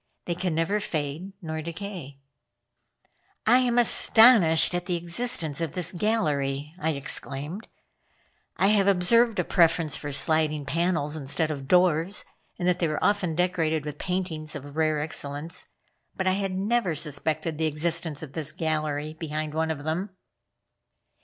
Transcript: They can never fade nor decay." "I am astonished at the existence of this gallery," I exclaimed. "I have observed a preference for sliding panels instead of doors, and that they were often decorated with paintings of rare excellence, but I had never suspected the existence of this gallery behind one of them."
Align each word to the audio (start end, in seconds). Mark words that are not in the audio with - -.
They 0.25 0.33
can 0.33 0.55
never 0.55 0.79
fade 0.79 1.33
nor 1.43 1.61
decay." 1.61 2.17
"I 3.45 3.59
am 3.59 3.77
astonished 3.77 4.73
at 4.73 4.87
the 4.87 4.95
existence 4.95 5.61
of 5.61 5.73
this 5.73 5.91
gallery," 5.91 6.73
I 6.79 6.89
exclaimed. 6.93 7.67
"I 8.57 8.69
have 8.69 8.87
observed 8.87 9.37
a 9.37 9.43
preference 9.43 9.97
for 9.97 10.11
sliding 10.11 10.65
panels 10.65 11.15
instead 11.15 11.51
of 11.51 11.67
doors, 11.67 12.25
and 12.57 12.67
that 12.67 12.79
they 12.79 12.87
were 12.87 13.03
often 13.03 13.35
decorated 13.35 13.85
with 13.85 13.99
paintings 13.99 14.55
of 14.55 14.75
rare 14.75 14.99
excellence, 14.99 15.67
but 16.15 16.25
I 16.25 16.33
had 16.33 16.53
never 16.57 16.95
suspected 16.95 17.59
the 17.59 17.67
existence 17.67 18.23
of 18.23 18.33
this 18.33 18.51
gallery 18.51 19.13
behind 19.13 19.53
one 19.53 19.69
of 19.69 19.83
them." 19.83 20.09